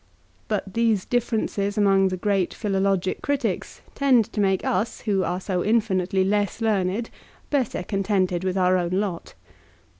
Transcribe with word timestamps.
But 0.47 0.73
these 0.73 1.05
differences 1.05 1.77
among 1.77 2.07
the 2.07 2.17
great 2.17 2.55
philologic 2.55 3.21
critics 3.21 3.81
tend 3.93 4.25
to 4.33 4.41
make 4.41 4.65
us, 4.65 5.01
who 5.01 5.23
are 5.23 5.39
so 5.39 5.63
infinitely 5.63 6.23
less 6.23 6.59
learned, 6.59 7.11
better 7.51 7.83
contented 7.83 8.43
with 8.43 8.57
our 8.57 8.77
own 8.77 8.93
lot. 8.93 9.35